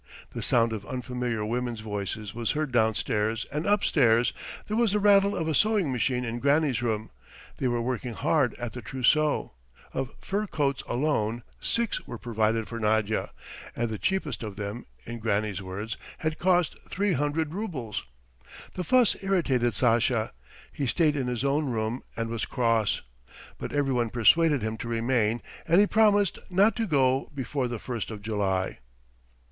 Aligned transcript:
The 0.31 0.41
sound 0.41 0.73
of 0.73 0.83
unfamiliar 0.87 1.45
women's 1.45 1.81
voices 1.81 2.33
was 2.33 2.53
heard 2.53 2.71
downstairs 2.71 3.45
and 3.51 3.67
upstairs, 3.67 4.33
there 4.65 4.75
was 4.75 4.93
the 4.93 4.99
rattle 4.99 5.35
of 5.35 5.47
a 5.47 5.53
sewing 5.53 5.91
machine 5.91 6.25
in 6.25 6.39
Granny's 6.39 6.81
room, 6.81 7.11
they 7.57 7.67
were 7.67 7.83
working 7.83 8.13
hard 8.13 8.55
at 8.55 8.71
the 8.73 8.81
trousseau. 8.81 9.51
Of 9.93 10.15
fur 10.19 10.47
coats 10.47 10.81
alone, 10.89 11.43
six 11.59 12.07
were 12.07 12.17
provided 12.17 12.67
for 12.67 12.79
Nadya, 12.79 13.29
and 13.75 13.89
the 13.89 13.99
cheapest 13.99 14.41
of 14.41 14.55
them, 14.55 14.87
in 15.05 15.19
Granny's 15.19 15.61
words, 15.61 15.97
had 16.17 16.39
cost 16.39 16.77
three 16.89 17.13
hundred 17.13 17.53
roubles! 17.53 18.03
The 18.73 18.83
fuss 18.83 19.15
irritated 19.21 19.75
Sasha; 19.75 20.33
he 20.73 20.87
stayed 20.87 21.15
in 21.15 21.27
his 21.27 21.45
own 21.45 21.67
room 21.69 22.01
and 22.17 22.27
was 22.31 22.45
cross, 22.47 23.03
but 23.59 23.71
everyone 23.71 24.09
persuaded 24.09 24.63
him 24.63 24.77
to 24.77 24.87
remain, 24.87 25.43
and 25.67 25.79
he 25.79 25.85
promised 25.85 26.39
not 26.49 26.75
to 26.77 26.87
go 26.87 27.29
before 27.35 27.67
the 27.67 27.77
first 27.77 28.09
of 28.09 28.23
July. 28.23 28.79